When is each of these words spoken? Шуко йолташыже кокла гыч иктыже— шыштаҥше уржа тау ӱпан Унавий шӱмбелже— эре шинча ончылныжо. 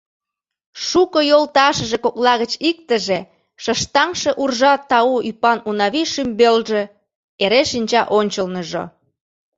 Шуко 0.87 1.19
йолташыже 1.31 1.97
кокла 2.03 2.33
гыч 2.41 2.51
иктыже— 2.69 3.19
шыштаҥше 3.63 4.31
уржа 4.41 4.73
тау 4.89 5.15
ӱпан 5.29 5.59
Унавий 5.69 6.07
шӱмбелже— 6.13 6.81
эре 7.43 7.61
шинча 7.69 8.01
ончылныжо. 8.19 8.83